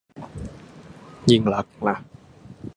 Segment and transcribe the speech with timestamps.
[1.29, 1.95] ยิ่งลักษณ์นะ